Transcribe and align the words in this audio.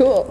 Cool. 0.00 0.26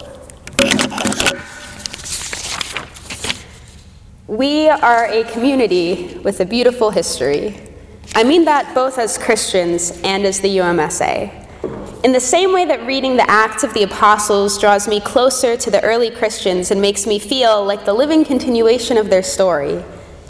We 4.25 4.67
are 4.67 5.05
a 5.05 5.23
community 5.25 6.17
with 6.23 6.39
a 6.39 6.45
beautiful 6.45 6.89
history. 6.89 7.55
I 8.15 8.23
mean 8.23 8.45
that 8.45 8.73
both 8.73 8.97
as 8.97 9.19
Christians 9.19 9.91
and 10.03 10.25
as 10.25 10.39
the 10.39 10.57
UMSA. 10.57 12.03
In 12.03 12.11
the 12.11 12.19
same 12.19 12.51
way 12.51 12.65
that 12.65 12.83
reading 12.87 13.15
the 13.15 13.29
Acts 13.29 13.63
of 13.63 13.71
the 13.75 13.83
Apostles 13.83 14.57
draws 14.57 14.87
me 14.87 14.99
closer 14.99 15.55
to 15.57 15.69
the 15.69 15.83
early 15.83 16.09
Christians 16.09 16.71
and 16.71 16.81
makes 16.81 17.05
me 17.05 17.19
feel 17.19 17.63
like 17.63 17.85
the 17.85 17.93
living 17.93 18.25
continuation 18.25 18.97
of 18.97 19.11
their 19.11 19.21
story, 19.21 19.83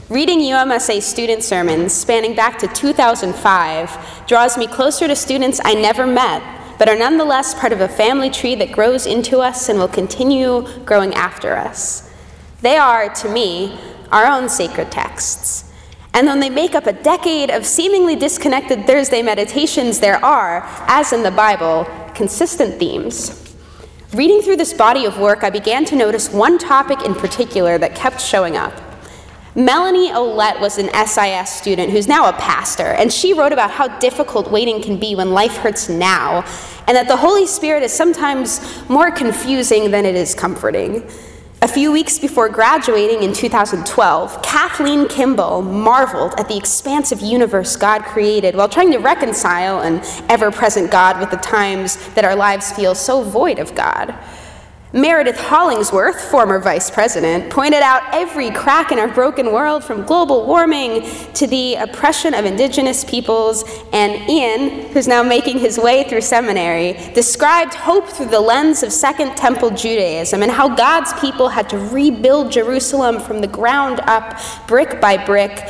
reading 0.10 0.40
UMSA 0.40 1.02
student 1.02 1.46
sermons 1.46 1.94
spanning 1.94 2.36
back 2.36 2.60
to 2.60 2.68
2005 2.68 4.28
draws 4.28 4.58
me 4.58 4.68
closer 4.68 5.08
to 5.08 5.16
students 5.16 5.62
I 5.64 5.76
never 5.76 6.06
met, 6.06 6.59
but 6.80 6.90
are 6.90 6.96
nonetheless 6.96 7.54
part 7.54 7.74
of 7.74 7.82
a 7.82 7.88
family 7.88 8.32
tree 8.32 8.56
that 8.56 8.72
grows 8.72 9.06
into 9.06 9.40
us 9.40 9.70
and 9.70 9.78
will 9.78 9.88
continue 9.90 10.66
growing 10.86 11.14
after 11.14 11.56
us. 11.56 12.10
They 12.62 12.78
are, 12.78 13.14
to 13.16 13.30
me, 13.30 13.78
our 14.12 14.26
own 14.26 14.50
sacred 14.50 14.92
texts. 14.92 15.72
And 16.14 16.26
when 16.26 16.40
they 16.40 16.50
make 16.50 16.76
up 16.76 16.88
a 16.88 16.94
decade 16.94 17.52
of 17.52 17.66
seemingly 17.66 18.16
disconnected 18.16 18.88
Thursday 18.88 19.22
meditations, 19.22 20.00
there 20.00 20.24
are, 20.24 20.64
as 20.88 21.14
in 21.14 21.22
the 21.22 21.32
Bible, 21.32 21.86
consistent 22.16 22.80
themes. 22.80 23.56
Reading 24.14 24.42
through 24.42 24.58
this 24.58 24.74
body 24.74 25.06
of 25.06 25.20
work, 25.20 25.44
I 25.44 25.50
began 25.50 25.86
to 25.86 25.96
notice 25.96 26.32
one 26.34 26.58
topic 26.58 27.04
in 27.06 27.14
particular 27.14 27.78
that 27.78 27.94
kept 27.94 28.20
showing 28.20 28.58
up. 28.58 28.74
Melanie 29.60 30.10
Olette 30.12 30.62
was 30.62 30.78
an 30.78 30.90
SIS 31.06 31.50
student 31.50 31.92
who's 31.92 32.08
now 32.08 32.30
a 32.30 32.34
pastor, 32.34 32.94
and 32.94 33.12
she 33.12 33.34
wrote 33.34 33.52
about 33.52 33.70
how 33.70 33.90
difficult 34.00 34.50
waiting 34.50 34.82
can 34.82 34.98
be 34.98 35.16
when 35.16 35.32
life 35.32 35.58
hurts 35.58 35.90
now, 35.90 36.46
and 36.88 36.96
that 36.96 37.10
the 37.10 37.18
Holy 37.18 37.46
Spirit 37.46 37.84
is 37.84 37.92
sometimes 37.92 38.62
more 38.88 39.12
confusing 39.12 39.92
than 39.92 40.06
it 40.06 40.16
is 40.16 40.34
comforting. 40.34 41.06
A 41.62 41.68
few 41.68 41.92
weeks 41.92 42.18
before 42.18 42.48
graduating 42.48 43.22
in 43.22 43.34
2012, 43.34 44.42
Kathleen 44.42 45.10
Kimball 45.10 45.62
marveled 45.62 46.36
at 46.40 46.48
the 46.48 46.56
expansive 46.56 47.20
universe 47.20 47.76
God 47.76 48.04
created 48.04 48.56
while 48.56 48.70
trying 48.70 48.94
to 48.94 49.00
reconcile 49.00 49.82
an 49.82 50.00
ever 50.30 50.52
present 50.52 50.90
God 50.90 51.20
with 51.20 51.32
the 51.32 51.38
times 51.38 51.98
that 52.14 52.24
our 52.24 52.36
lives 52.36 52.72
feel 52.72 52.96
so 52.96 53.24
void 53.24 53.60
of 53.60 53.76
God. 53.76 54.16
Meredith 54.92 55.38
Hollingsworth, 55.38 56.20
former 56.32 56.58
vice 56.58 56.90
president, 56.90 57.52
pointed 57.52 57.84
out 57.84 58.02
every 58.12 58.50
crack 58.50 58.92
in 58.92 58.98
our 58.98 59.08
broken 59.08 59.54
world 59.54 59.84
from 59.84 60.04
global 60.04 60.48
warming 60.48 61.08
to 61.36 61.46
the 61.46 61.76
oppression 61.76 62.34
of 62.34 62.44
indigenous 62.44 63.04
peoples. 63.04 63.64
And 63.94 64.28
Ian, 64.28 64.92
who's 64.92 65.08
now 65.08 65.22
making 65.22 65.60
his 65.60 65.78
way 65.78 66.06
through 66.10 66.22
seminary, 66.22 66.94
described 67.14 67.76
hope 67.76 68.10
through 68.10 68.28
the 68.30 68.40
lens 68.40 68.82
of 68.82 68.92
Second 68.92 69.38
Temple 69.38 69.70
Judaism 69.70 70.42
and 70.42 70.52
how 70.52 70.74
God's 70.74 71.14
people 71.20 71.50
had 71.50 71.70
to 71.70 71.78
rebuild 71.78 72.52
Jerusalem 72.52 73.20
from 73.20 73.42
the 73.42 73.48
ground 73.48 74.00
up, 74.06 74.40
brick 74.68 75.00
by 75.00 75.24
brick 75.24 75.70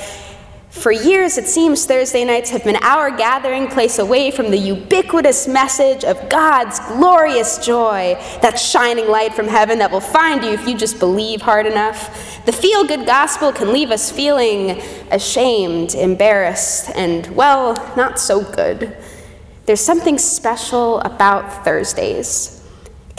for 0.69 0.91
years, 0.91 1.39
it 1.39 1.47
seems 1.47 1.85
Thursday 1.85 2.23
nights 2.23 2.51
have 2.51 2.63
been 2.63 2.77
our 2.83 3.09
gathering 3.09 3.67
place 3.67 3.97
away 3.97 4.29
from 4.29 4.51
the 4.51 4.57
ubiquitous 4.57 5.47
message 5.47 6.03
of 6.03 6.29
God's 6.29 6.79
glorious 6.81 7.57
joy, 7.57 8.15
that 8.43 8.59
shining 8.59 9.07
light 9.07 9.33
from 9.33 9.47
heaven 9.47 9.79
that 9.79 9.91
will 9.91 9.99
find 9.99 10.43
you 10.43 10.51
if 10.51 10.67
you 10.67 10.77
just 10.77 10.99
believe 10.99 11.41
hard 11.41 11.65
enough. 11.65 12.45
The 12.45 12.51
feel 12.51 12.85
good 12.85 13.07
gospel 13.07 13.51
can 13.51 13.73
leave 13.73 13.89
us 13.89 14.11
feeling 14.11 14.79
ashamed, 15.09 15.95
embarrassed, 15.95 16.91
and, 16.95 17.25
well, 17.35 17.73
not 17.97 18.19
so 18.19 18.43
good. 18.43 18.95
There's 19.65 19.81
something 19.81 20.19
special 20.19 20.99
about 20.99 21.65
Thursdays. 21.65 22.58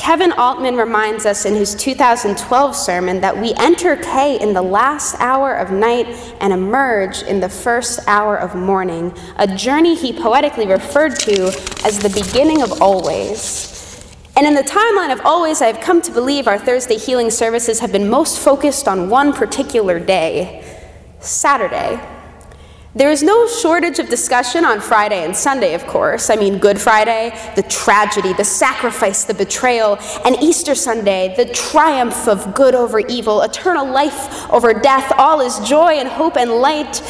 Kevin 0.00 0.32
Altman 0.32 0.76
reminds 0.76 1.26
us 1.26 1.44
in 1.44 1.54
his 1.54 1.74
2012 1.74 2.74
sermon 2.74 3.20
that 3.20 3.36
we 3.36 3.52
enter 3.56 3.96
Kay 3.96 4.40
in 4.40 4.54
the 4.54 4.62
last 4.62 5.14
hour 5.18 5.52
of 5.52 5.70
night 5.70 6.06
and 6.40 6.54
emerge 6.54 7.22
in 7.24 7.38
the 7.38 7.50
first 7.50 8.00
hour 8.06 8.34
of 8.34 8.54
morning, 8.54 9.12
a 9.36 9.46
journey 9.46 9.94
he 9.94 10.10
poetically 10.14 10.66
referred 10.66 11.16
to 11.16 11.48
as 11.84 11.98
the 11.98 12.08
beginning 12.08 12.62
of 12.62 12.80
always. 12.80 14.02
And 14.36 14.46
in 14.46 14.54
the 14.54 14.62
timeline 14.62 15.12
of 15.12 15.20
always, 15.22 15.60
I 15.60 15.66
have 15.66 15.80
come 15.80 16.00
to 16.00 16.10
believe 16.10 16.48
our 16.48 16.58
Thursday 16.58 16.96
healing 16.96 17.28
services 17.28 17.80
have 17.80 17.92
been 17.92 18.08
most 18.08 18.38
focused 18.38 18.88
on 18.88 19.10
one 19.10 19.34
particular 19.34 20.00
day 20.00 20.64
Saturday. 21.20 22.00
There 22.92 23.12
is 23.12 23.22
no 23.22 23.46
shortage 23.46 24.00
of 24.00 24.08
discussion 24.08 24.64
on 24.64 24.80
Friday 24.80 25.24
and 25.24 25.36
Sunday, 25.36 25.74
of 25.74 25.86
course. 25.86 26.28
I 26.28 26.34
mean, 26.34 26.58
Good 26.58 26.80
Friday, 26.80 27.30
the 27.54 27.62
tragedy, 27.62 28.32
the 28.32 28.42
sacrifice, 28.42 29.22
the 29.22 29.34
betrayal, 29.34 29.96
and 30.24 30.34
Easter 30.42 30.74
Sunday, 30.74 31.32
the 31.36 31.44
triumph 31.54 32.26
of 32.26 32.52
good 32.52 32.74
over 32.74 32.98
evil, 32.98 33.42
eternal 33.42 33.86
life 33.86 34.50
over 34.50 34.74
death, 34.74 35.12
all 35.16 35.40
is 35.40 35.60
joy 35.60 35.92
and 35.94 36.08
hope 36.08 36.36
and 36.36 36.50
light. 36.50 37.00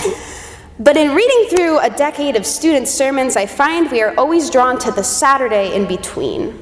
But 0.78 0.98
in 0.98 1.14
reading 1.14 1.46
through 1.48 1.78
a 1.78 1.88
decade 1.88 2.36
of 2.36 2.44
student 2.44 2.86
sermons, 2.86 3.36
I 3.36 3.46
find 3.46 3.90
we 3.90 4.02
are 4.02 4.14
always 4.18 4.50
drawn 4.50 4.78
to 4.80 4.90
the 4.90 5.02
Saturday 5.02 5.74
in 5.74 5.86
between. 5.86 6.58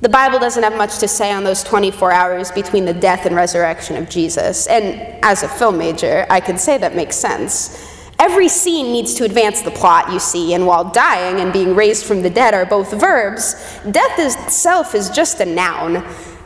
The 0.00 0.08
Bible 0.08 0.38
doesn't 0.38 0.62
have 0.62 0.76
much 0.76 0.98
to 0.98 1.08
say 1.08 1.30
on 1.30 1.44
those 1.44 1.62
24 1.62 2.10
hours 2.10 2.50
between 2.52 2.86
the 2.86 2.94
death 2.94 3.26
and 3.26 3.36
resurrection 3.36 3.96
of 3.96 4.08
Jesus. 4.08 4.66
And 4.66 5.22
as 5.22 5.42
a 5.42 5.48
film 5.48 5.76
major, 5.76 6.26
I 6.30 6.40
can 6.40 6.56
say 6.56 6.78
that 6.78 6.94
makes 6.96 7.16
sense. 7.16 7.85
Every 8.18 8.48
scene 8.48 8.92
needs 8.92 9.14
to 9.14 9.24
advance 9.24 9.62
the 9.62 9.70
plot, 9.70 10.12
you 10.12 10.18
see, 10.18 10.54
and 10.54 10.66
while 10.66 10.84
dying 10.84 11.40
and 11.40 11.52
being 11.52 11.74
raised 11.74 12.06
from 12.06 12.22
the 12.22 12.30
dead 12.30 12.54
are 12.54 12.64
both 12.64 12.92
verbs, 12.92 13.54
death 13.90 14.18
itself 14.18 14.94
is 14.94 15.10
just 15.10 15.40
a 15.40 15.44
noun. 15.44 16.04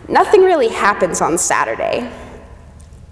Nothing 0.09 0.43
really 0.43 0.69
happens 0.69 1.21
on 1.21 1.39
Saturday 1.39 2.11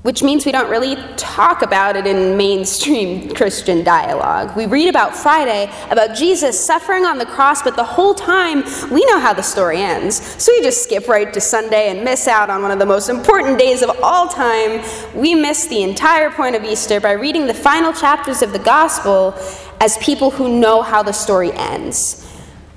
which 0.03 0.23
means 0.23 0.47
we 0.47 0.53
don't 0.53 0.71
really 0.71 0.95
talk 1.17 1.63
about 1.63 1.97
it 1.97 2.07
in 2.07 2.37
mainstream 2.37 3.29
Christian 3.35 3.83
dialogue. 3.83 4.57
We 4.57 4.67
read 4.67 4.89
about 4.89 5.15
Friday, 5.15 5.71
about 5.91 6.17
Jesus 6.17 6.59
suffering 6.59 7.05
on 7.05 7.19
the 7.19 7.27
cross, 7.27 7.63
but 7.63 7.75
the 7.75 7.85
whole 7.85 8.15
time 8.15 8.63
we 8.91 9.05
know 9.07 9.19
how 9.19 9.35
the 9.35 9.43
story 9.43 9.79
ends. 9.79 10.17
So 10.43 10.53
we 10.53 10.63
just 10.63 10.85
skip 10.85 11.09
right 11.09 11.33
to 11.33 11.41
Sunday 11.41 11.91
and 11.91 12.05
miss 12.05 12.29
out 12.29 12.49
on 12.49 12.63
one 12.63 12.71
of 12.71 12.79
the 12.79 12.87
most 12.87 13.09
important 13.09 13.59
days 13.59 13.83
of 13.83 13.91
all 14.03 14.29
time. 14.29 14.85
We 15.15 15.35
miss 15.35 15.67
the 15.67 15.83
entire 15.83 16.31
point 16.31 16.55
of 16.55 16.63
Easter 16.65 17.01
by 17.01 17.13
reading 17.13 17.47
the 17.47 17.55
final 17.55 17.93
chapters 17.93 18.41
of 18.41 18.53
the 18.53 18.59
gospel 18.61 19.35
as 19.81 19.99
people 19.99 20.31
who 20.31 20.61
know 20.61 20.83
how 20.83 21.03
the 21.03 21.13
story 21.13 21.53
ends. 21.53 22.25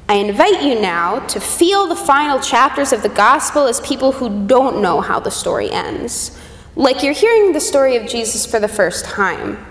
I 0.09 0.15
invite 0.15 0.61
you 0.61 0.81
now 0.81 1.19
to 1.27 1.39
feel 1.39 1.87
the 1.87 1.95
final 1.95 2.39
chapters 2.39 2.91
of 2.91 3.01
the 3.01 3.09
gospel 3.09 3.67
as 3.67 3.79
people 3.79 4.11
who 4.11 4.45
don't 4.45 4.81
know 4.81 4.99
how 4.99 5.21
the 5.21 5.31
story 5.31 5.71
ends. 5.71 6.37
Like 6.75 7.03
you're 7.03 7.13
hearing 7.13 7.53
the 7.53 7.59
story 7.59 7.97
of 7.97 8.07
Jesus 8.07 8.45
for 8.45 8.59
the 8.59 8.67
first 8.67 9.05
time. 9.05 9.65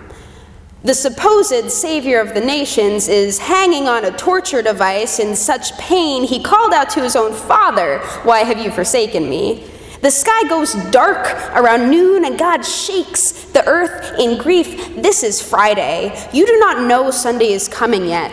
The 0.83 0.93
supposed 0.93 1.69
savior 1.69 2.19
of 2.19 2.33
the 2.33 2.39
nations 2.39 3.07
is 3.07 3.37
hanging 3.37 3.87
on 3.87 4.05
a 4.05 4.11
torture 4.11 4.61
device 4.61 5.19
in 5.19 5.35
such 5.35 5.77
pain 5.77 6.23
he 6.23 6.41
called 6.41 6.73
out 6.73 6.89
to 6.91 7.01
his 7.01 7.15
own 7.15 7.33
father, 7.33 7.99
Why 8.23 8.39
have 8.39 8.57
you 8.57 8.71
forsaken 8.71 9.29
me? 9.29 9.67
The 10.01 10.09
sky 10.09 10.47
goes 10.49 10.73
dark 10.89 11.27
around 11.55 11.91
noon 11.91 12.25
and 12.25 12.37
God 12.37 12.63
shakes 12.63 13.43
the 13.45 13.63
earth 13.67 14.19
in 14.19 14.39
grief. 14.39 14.95
This 14.95 15.21
is 15.21 15.39
Friday. 15.39 16.19
You 16.33 16.47
do 16.47 16.57
not 16.57 16.87
know 16.87 17.11
Sunday 17.11 17.51
is 17.51 17.67
coming 17.67 18.07
yet. 18.07 18.31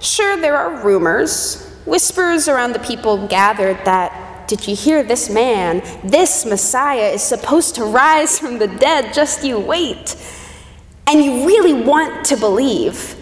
Sure, 0.00 0.38
there 0.38 0.56
are 0.56 0.84
rumors, 0.84 1.74
whispers 1.86 2.48
around 2.48 2.72
the 2.72 2.80
people 2.80 3.26
gathered 3.28 3.82
that 3.86 4.25
did 4.46 4.66
you 4.66 4.76
hear 4.76 5.02
this 5.02 5.28
man? 5.28 5.82
This 6.04 6.44
Messiah 6.44 7.08
is 7.08 7.22
supposed 7.22 7.74
to 7.76 7.84
rise 7.84 8.38
from 8.38 8.58
the 8.58 8.68
dead. 8.68 9.12
Just 9.12 9.44
you 9.44 9.58
wait. 9.58 10.16
And 11.06 11.24
you 11.24 11.46
really 11.46 11.72
want 11.72 12.24
to 12.26 12.36
believe. 12.36 13.14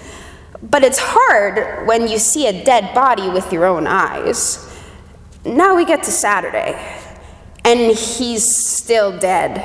But 0.63 0.83
it's 0.85 0.99
hard 0.99 1.87
when 1.87 2.09
you 2.09 2.19
see 2.19 2.47
a 2.47 2.65
dead 2.65 2.95
body 2.95 3.29
with 3.29 3.53
your 3.53 3.67
own 3.67 3.87
eyes. 3.87 4.71
Now 5.45 5.77
we 5.77 5.85
get 5.85 6.03
to 6.05 6.11
Saturday, 6.11 6.75
and 7.65 7.95
he's 7.95 8.57
still 8.57 9.19
dead. 9.19 9.61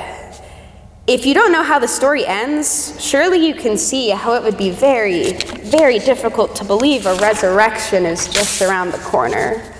If 1.06 1.24
you 1.24 1.32
don't 1.32 1.52
know 1.52 1.62
how 1.62 1.78
the 1.78 1.88
story 1.88 2.26
ends, 2.26 2.94
surely 3.02 3.44
you 3.44 3.54
can 3.54 3.78
see 3.78 4.10
how 4.10 4.34
it 4.34 4.42
would 4.42 4.58
be 4.58 4.70
very, 4.70 5.32
very 5.32 5.98
difficult 5.98 6.54
to 6.56 6.64
believe 6.64 7.06
a 7.06 7.14
resurrection 7.14 8.04
is 8.04 8.28
just 8.28 8.60
around 8.60 8.92
the 8.92 8.98
corner. 8.98 9.74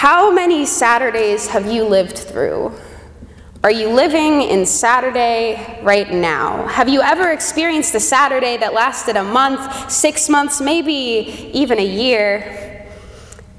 How 0.00 0.30
many 0.30 0.64
Saturdays 0.64 1.48
have 1.48 1.70
you 1.70 1.84
lived 1.84 2.16
through? 2.16 2.72
Are 3.62 3.70
you 3.70 3.90
living 3.90 4.40
in 4.40 4.64
Saturday 4.64 5.78
right 5.82 6.10
now? 6.10 6.66
Have 6.68 6.88
you 6.88 7.02
ever 7.02 7.32
experienced 7.32 7.94
a 7.94 8.00
Saturday 8.00 8.56
that 8.56 8.72
lasted 8.72 9.16
a 9.16 9.22
month, 9.22 9.92
six 9.92 10.30
months, 10.30 10.58
maybe 10.58 11.50
even 11.52 11.78
a 11.78 11.84
year? 11.84 12.88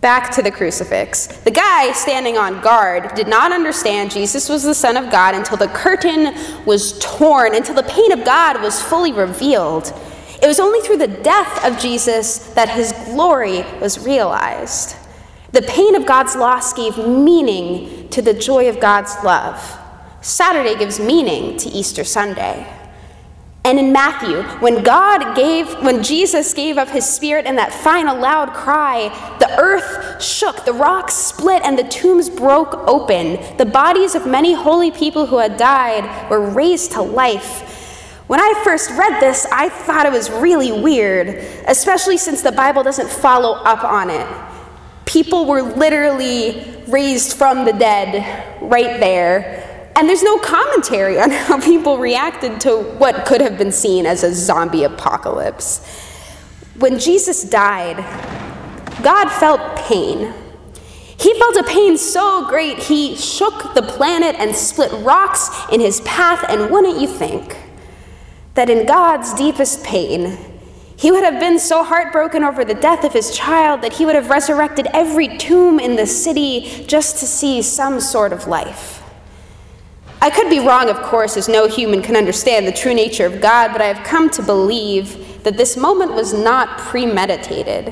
Back 0.01 0.31
to 0.31 0.41
the 0.41 0.49
crucifix. 0.49 1.27
The 1.27 1.51
guy 1.51 1.91
standing 1.91 2.39
on 2.39 2.59
guard 2.61 3.13
did 3.13 3.27
not 3.27 3.51
understand 3.51 4.09
Jesus 4.09 4.49
was 4.49 4.63
the 4.63 4.73
Son 4.73 4.97
of 4.97 5.11
God 5.11 5.35
until 5.35 5.57
the 5.57 5.67
curtain 5.67 6.33
was 6.65 6.97
torn, 6.97 7.53
until 7.53 7.75
the 7.75 7.83
pain 7.83 8.11
of 8.11 8.25
God 8.25 8.63
was 8.63 8.81
fully 8.81 9.11
revealed. 9.11 9.93
It 10.41 10.47
was 10.47 10.59
only 10.59 10.79
through 10.79 10.97
the 10.97 11.21
death 11.21 11.63
of 11.63 11.77
Jesus 11.77 12.51
that 12.55 12.67
his 12.67 12.93
glory 13.05 13.63
was 13.79 14.03
realized. 14.03 14.95
The 15.51 15.61
pain 15.61 15.95
of 15.95 16.05
God's 16.05 16.35
loss 16.35 16.73
gave 16.73 16.97
meaning 16.97 18.07
to 18.09 18.21
the 18.21 18.33
joy 18.33 18.69
of 18.69 18.79
God's 18.79 19.15
love. 19.23 19.79
Saturday 20.21 20.77
gives 20.77 20.99
meaning 20.99 21.57
to 21.57 21.69
Easter 21.69 22.03
Sunday. 22.03 22.65
And 23.63 23.77
in 23.77 23.91
Matthew, 23.91 24.41
when 24.59 24.81
God 24.83 25.35
gave, 25.35 25.69
when 25.83 26.01
Jesus 26.03 26.53
gave 26.53 26.77
up 26.77 26.87
his 26.89 27.07
spirit 27.07 27.45
in 27.45 27.57
that 27.57 27.71
final 27.71 28.17
loud 28.17 28.53
cry, 28.53 29.09
the 29.39 29.59
earth 29.59 30.21
shook, 30.21 30.65
the 30.65 30.73
rocks 30.73 31.13
split, 31.13 31.61
and 31.63 31.77
the 31.77 31.83
tombs 31.83 32.29
broke 32.29 32.73
open. 32.87 33.57
The 33.57 33.65
bodies 33.65 34.15
of 34.15 34.25
many 34.25 34.53
holy 34.53 34.89
people 34.89 35.27
who 35.27 35.37
had 35.37 35.57
died 35.57 36.29
were 36.29 36.49
raised 36.49 36.93
to 36.93 37.01
life. 37.01 37.67
When 38.25 38.39
I 38.39 38.61
first 38.63 38.89
read 38.91 39.19
this, 39.19 39.45
I 39.51 39.69
thought 39.69 40.05
it 40.05 40.11
was 40.11 40.31
really 40.31 40.71
weird, 40.71 41.27
especially 41.67 42.17
since 42.17 42.41
the 42.41 42.51
Bible 42.51 42.81
doesn't 42.81 43.09
follow 43.09 43.53
up 43.63 43.83
on 43.83 44.09
it. 44.09 44.50
People 45.11 45.45
were 45.45 45.61
literally 45.61 46.81
raised 46.87 47.35
from 47.35 47.65
the 47.65 47.73
dead 47.73 48.61
right 48.61 48.97
there. 49.01 49.91
And 49.97 50.07
there's 50.07 50.23
no 50.23 50.39
commentary 50.39 51.19
on 51.19 51.29
how 51.31 51.59
people 51.59 51.97
reacted 51.97 52.61
to 52.61 52.77
what 52.77 53.25
could 53.25 53.41
have 53.41 53.57
been 53.57 53.73
seen 53.73 54.05
as 54.05 54.23
a 54.23 54.33
zombie 54.33 54.85
apocalypse. 54.85 55.85
When 56.79 56.97
Jesus 56.97 57.43
died, 57.43 57.97
God 59.03 59.27
felt 59.29 59.75
pain. 59.79 60.33
He 61.17 61.37
felt 61.37 61.57
a 61.57 61.63
pain 61.63 61.97
so 61.97 62.47
great 62.47 62.77
he 62.79 63.17
shook 63.17 63.75
the 63.75 63.83
planet 63.83 64.37
and 64.39 64.55
split 64.55 64.93
rocks 65.03 65.49
in 65.73 65.81
his 65.81 65.99
path, 66.01 66.45
and 66.47 66.71
wouldn't 66.71 67.01
you 67.01 67.07
think 67.07 67.57
that 68.53 68.69
in 68.69 68.85
God's 68.85 69.33
deepest 69.33 69.83
pain, 69.83 70.50
he 71.01 71.09
would 71.09 71.23
have 71.23 71.39
been 71.39 71.57
so 71.57 71.83
heartbroken 71.83 72.43
over 72.43 72.63
the 72.63 72.75
death 72.75 73.03
of 73.03 73.11
his 73.11 73.35
child 73.35 73.81
that 73.81 73.93
he 73.93 74.05
would 74.05 74.13
have 74.13 74.29
resurrected 74.29 74.85
every 74.93 75.35
tomb 75.39 75.79
in 75.79 75.95
the 75.95 76.05
city 76.05 76.85
just 76.85 77.17
to 77.17 77.25
see 77.25 77.63
some 77.63 77.99
sort 77.99 78.31
of 78.31 78.45
life. 78.45 79.01
I 80.21 80.29
could 80.29 80.47
be 80.47 80.59
wrong, 80.59 80.91
of 80.91 81.01
course, 81.01 81.37
as 81.37 81.49
no 81.49 81.67
human 81.67 82.03
can 82.03 82.15
understand 82.15 82.67
the 82.67 82.71
true 82.71 82.93
nature 82.93 83.25
of 83.25 83.41
God, 83.41 83.71
but 83.71 83.81
I 83.81 83.91
have 83.91 84.05
come 84.05 84.29
to 84.29 84.43
believe 84.43 85.41
that 85.41 85.57
this 85.57 85.75
moment 85.75 86.13
was 86.13 86.33
not 86.33 86.77
premeditated. 86.77 87.91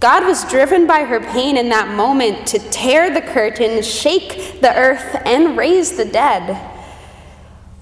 God 0.00 0.24
was 0.24 0.42
driven 0.46 0.86
by 0.86 1.00
her 1.00 1.20
pain 1.20 1.58
in 1.58 1.68
that 1.68 1.94
moment 1.94 2.46
to 2.46 2.58
tear 2.70 3.12
the 3.12 3.20
curtain, 3.20 3.82
shake 3.82 4.62
the 4.62 4.74
earth, 4.74 5.20
and 5.26 5.58
raise 5.58 5.98
the 5.98 6.06
dead. 6.06 6.56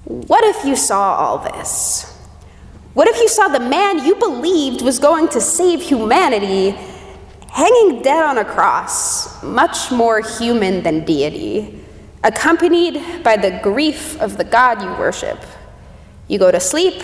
What 0.03 0.43
if 0.43 0.65
you 0.65 0.75
saw 0.75 1.15
all 1.15 1.37
this? 1.37 2.18
What 2.93 3.07
if 3.07 3.17
you 3.17 3.27
saw 3.27 3.47
the 3.47 3.59
man 3.59 4.05
you 4.05 4.15
believed 4.15 4.81
was 4.81 4.99
going 4.99 5.29
to 5.29 5.41
save 5.41 5.81
humanity 5.81 6.71
hanging 7.51 8.01
dead 8.01 8.23
on 8.23 8.37
a 8.37 8.45
cross, 8.45 9.41
much 9.43 9.91
more 9.91 10.21
human 10.21 10.83
than 10.83 11.05
deity? 11.05 11.79
accompanied 12.23 13.23
by 13.23 13.37
the 13.37 13.59
grief 13.63 14.19
of 14.21 14.37
the 14.37 14.43
God 14.43 14.81
you 14.81 14.89
worship. 14.99 15.39
You 16.27 16.39
go 16.39 16.51
to 16.51 16.59
sleep 16.59 17.01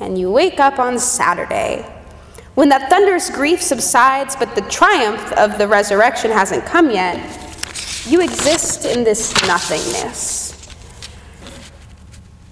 and 0.00 0.18
you 0.18 0.30
wake 0.30 0.60
up 0.60 0.78
on 0.78 0.98
Saturday. 0.98 1.82
When 2.54 2.68
that 2.70 2.88
thunderous 2.88 3.30
grief 3.30 3.62
subsides, 3.62 4.36
but 4.36 4.54
the 4.54 4.62
triumph 4.62 5.32
of 5.32 5.58
the 5.58 5.68
resurrection 5.68 6.30
hasn't 6.30 6.64
come 6.64 6.90
yet, 6.90 7.16
you 8.06 8.20
exist 8.20 8.84
in 8.84 9.04
this 9.04 9.34
nothingness. 9.46 10.45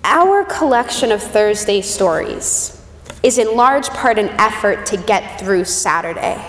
Our 0.07 0.45
collection 0.45 1.11
of 1.11 1.23
Thursday 1.23 1.81
stories 1.81 2.79
is 3.23 3.39
in 3.39 3.57
large 3.57 3.89
part 3.89 4.19
an 4.19 4.29
effort 4.39 4.85
to 4.87 4.99
get 4.99 5.41
through 5.41 5.65
Saturday. 5.65 6.45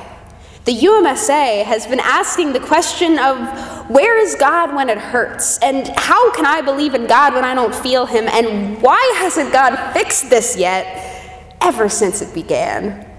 The 0.66 0.78
UMSA 0.78 1.64
has 1.64 1.88
been 1.88 2.02
asking 2.02 2.52
the 2.52 2.60
question 2.60 3.18
of 3.18 3.38
where 3.90 4.20
is 4.20 4.36
God 4.36 4.76
when 4.76 4.90
it 4.90 4.98
hurts? 4.98 5.58
And 5.60 5.88
how 5.96 6.34
can 6.34 6.46
I 6.46 6.60
believe 6.62 6.96
in 6.96 7.08
God 7.08 7.34
when 7.34 7.46
I 7.46 7.56
don't 7.56 7.74
feel 7.74 8.06
Him? 8.06 8.28
And 8.28 8.82
why 8.82 9.16
hasn't 9.20 9.54
God 9.54 9.94
fixed 9.94 10.30
this 10.30 10.58
yet 10.58 11.56
ever 11.62 11.88
since 11.88 12.22
it 12.22 12.34
began? 12.34 13.10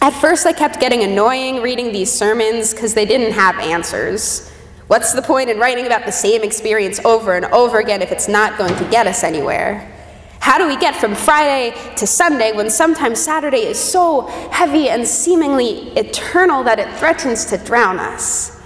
At 0.00 0.10
first, 0.10 0.46
I 0.46 0.54
kept 0.54 0.80
getting 0.80 1.02
annoying 1.02 1.60
reading 1.60 1.92
these 1.92 2.10
sermons 2.10 2.72
because 2.72 2.94
they 2.94 3.04
didn't 3.04 3.32
have 3.32 3.58
answers. 3.58 4.50
What's 4.86 5.12
the 5.12 5.22
point 5.22 5.50
in 5.50 5.58
writing 5.58 5.86
about 5.86 6.06
the 6.06 6.12
same 6.12 6.42
experience 6.42 7.00
over 7.04 7.34
and 7.34 7.44
over 7.46 7.80
again 7.80 8.02
if 8.02 8.12
it's 8.12 8.28
not 8.28 8.56
going 8.56 8.74
to 8.76 8.84
get 8.88 9.08
us 9.08 9.24
anywhere? 9.24 9.92
How 10.38 10.58
do 10.58 10.68
we 10.68 10.76
get 10.76 10.94
from 10.94 11.16
Friday 11.16 11.76
to 11.96 12.06
Sunday 12.06 12.52
when 12.52 12.70
sometimes 12.70 13.18
Saturday 13.18 13.66
is 13.66 13.80
so 13.80 14.28
heavy 14.52 14.88
and 14.88 15.04
seemingly 15.04 15.88
eternal 15.96 16.62
that 16.62 16.78
it 16.78 16.88
threatens 16.98 17.46
to 17.46 17.58
drown 17.58 17.98
us? 17.98 18.62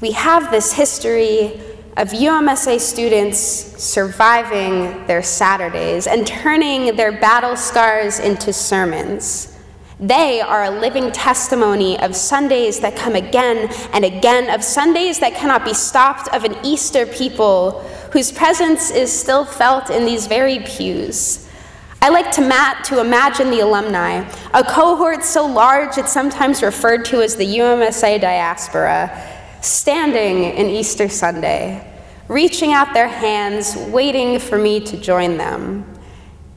We 0.00 0.12
have 0.12 0.50
this 0.50 0.72
history 0.72 1.60
of 1.98 2.08
UMSA 2.08 2.80
students 2.80 3.38
surviving 3.38 5.06
their 5.06 5.22
Saturdays 5.22 6.06
and 6.06 6.26
turning 6.26 6.96
their 6.96 7.12
battle 7.12 7.56
scars 7.56 8.18
into 8.18 8.50
sermons. 8.50 9.55
They 9.98 10.42
are 10.42 10.64
a 10.64 10.70
living 10.70 11.10
testimony 11.10 11.98
of 12.00 12.14
Sundays 12.14 12.80
that 12.80 12.96
come 12.96 13.14
again 13.14 13.72
and 13.94 14.04
again, 14.04 14.50
of 14.54 14.62
Sundays 14.62 15.20
that 15.20 15.34
cannot 15.34 15.64
be 15.64 15.72
stopped, 15.72 16.28
of 16.34 16.44
an 16.44 16.54
Easter 16.62 17.06
people 17.06 17.80
whose 18.12 18.30
presence 18.30 18.90
is 18.90 19.10
still 19.10 19.46
felt 19.46 19.88
in 19.88 20.04
these 20.04 20.26
very 20.26 20.58
pews. 20.58 21.48
I 22.02 22.10
like 22.10 22.30
to, 22.32 22.42
mat, 22.42 22.84
to 22.84 23.00
imagine 23.00 23.48
the 23.48 23.60
alumni, 23.60 24.30
a 24.52 24.62
cohort 24.62 25.24
so 25.24 25.46
large 25.46 25.96
it's 25.96 26.12
sometimes 26.12 26.62
referred 26.62 27.06
to 27.06 27.22
as 27.22 27.36
the 27.36 27.46
UMSA 27.46 28.20
diaspora, 28.20 29.10
standing 29.62 30.44
in 30.44 30.66
Easter 30.66 31.08
Sunday, 31.08 31.90
reaching 32.28 32.72
out 32.72 32.92
their 32.92 33.08
hands, 33.08 33.76
waiting 33.88 34.38
for 34.38 34.58
me 34.58 34.78
to 34.80 34.98
join 34.98 35.38
them. 35.38 35.90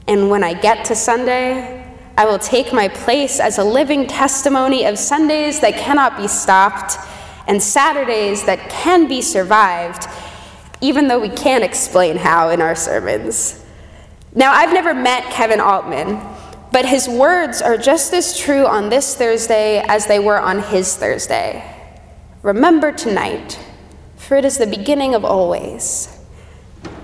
And 0.06 0.28
when 0.28 0.44
I 0.44 0.52
get 0.52 0.84
to 0.86 0.94
Sunday, 0.94 1.79
I 2.20 2.26
will 2.26 2.38
take 2.38 2.70
my 2.74 2.86
place 2.86 3.40
as 3.40 3.56
a 3.56 3.64
living 3.64 4.06
testimony 4.06 4.84
of 4.84 4.98
Sundays 4.98 5.60
that 5.60 5.78
cannot 5.78 6.18
be 6.18 6.28
stopped 6.28 6.98
and 7.46 7.62
Saturdays 7.62 8.44
that 8.44 8.68
can 8.68 9.08
be 9.08 9.22
survived, 9.22 10.06
even 10.82 11.08
though 11.08 11.18
we 11.18 11.30
can't 11.30 11.64
explain 11.64 12.18
how 12.18 12.50
in 12.50 12.60
our 12.60 12.74
sermons. 12.74 13.64
Now, 14.34 14.52
I've 14.52 14.74
never 14.74 14.92
met 14.92 15.32
Kevin 15.32 15.60
Altman, 15.60 16.20
but 16.70 16.84
his 16.84 17.08
words 17.08 17.62
are 17.62 17.78
just 17.78 18.12
as 18.12 18.36
true 18.36 18.66
on 18.66 18.90
this 18.90 19.16
Thursday 19.16 19.82
as 19.88 20.06
they 20.06 20.18
were 20.18 20.38
on 20.38 20.58
his 20.64 20.94
Thursday. 20.98 21.64
Remember 22.42 22.92
tonight, 22.92 23.58
for 24.16 24.36
it 24.36 24.44
is 24.44 24.58
the 24.58 24.66
beginning 24.66 25.14
of 25.14 25.24
always. 25.24 26.20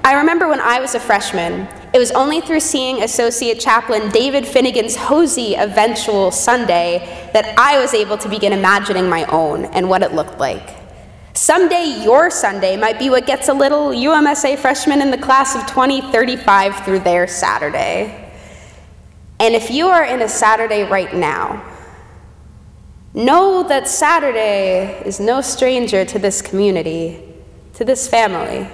I 0.04 0.12
remember 0.12 0.46
when 0.46 0.60
I 0.60 0.78
was 0.78 0.94
a 0.94 1.00
freshman, 1.00 1.68
it 1.96 1.98
was 1.98 2.10
only 2.10 2.42
through 2.42 2.60
seeing 2.60 3.02
Associate 3.02 3.58
Chaplain 3.58 4.10
David 4.10 4.46
Finnegan-Hosey's 4.46 5.56
Eventual 5.56 6.30
Sunday 6.30 7.30
that 7.32 7.58
I 7.58 7.80
was 7.80 7.94
able 7.94 8.18
to 8.18 8.28
begin 8.28 8.52
imagining 8.52 9.08
my 9.08 9.24
own 9.24 9.64
and 9.64 9.88
what 9.88 10.02
it 10.02 10.12
looked 10.12 10.38
like. 10.38 10.76
Someday 11.32 12.02
your 12.04 12.30
Sunday 12.30 12.76
might 12.76 12.98
be 12.98 13.08
what 13.08 13.26
gets 13.26 13.48
a 13.48 13.54
little 13.54 13.92
UMSA 13.92 14.58
freshman 14.58 15.00
in 15.00 15.10
the 15.10 15.16
class 15.16 15.56
of 15.56 15.66
2035 15.68 16.84
through 16.84 16.98
their 16.98 17.26
Saturday. 17.26 18.30
And 19.40 19.54
if 19.54 19.70
you 19.70 19.86
are 19.88 20.04
in 20.04 20.20
a 20.20 20.28
Saturday 20.28 20.82
right 20.82 21.14
now, 21.14 21.64
know 23.14 23.66
that 23.66 23.88
Saturday 23.88 25.02
is 25.06 25.18
no 25.18 25.40
stranger 25.40 26.04
to 26.04 26.18
this 26.18 26.42
community, 26.42 27.22
to 27.72 27.86
this 27.86 28.06
family. 28.06 28.68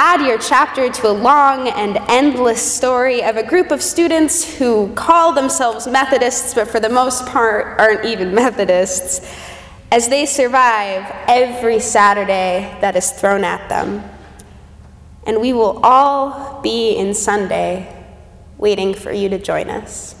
Add 0.00 0.24
your 0.24 0.38
chapter 0.38 0.88
to 0.88 1.08
a 1.08 1.10
long 1.10 1.66
and 1.70 1.96
endless 2.08 2.62
story 2.62 3.24
of 3.24 3.36
a 3.36 3.42
group 3.42 3.72
of 3.72 3.82
students 3.82 4.56
who 4.56 4.94
call 4.94 5.32
themselves 5.32 5.88
Methodists, 5.88 6.54
but 6.54 6.68
for 6.68 6.78
the 6.78 6.88
most 6.88 7.26
part 7.26 7.80
aren't 7.80 8.04
even 8.04 8.32
Methodists, 8.32 9.28
as 9.90 10.08
they 10.08 10.24
survive 10.24 11.04
every 11.26 11.80
Saturday 11.80 12.78
that 12.80 12.94
is 12.94 13.10
thrown 13.10 13.42
at 13.42 13.68
them. 13.68 14.08
And 15.26 15.40
we 15.40 15.52
will 15.52 15.80
all 15.82 16.60
be 16.62 16.92
in 16.92 17.12
Sunday 17.12 17.92
waiting 18.56 18.94
for 18.94 19.10
you 19.10 19.28
to 19.30 19.38
join 19.40 19.68
us. 19.68 20.17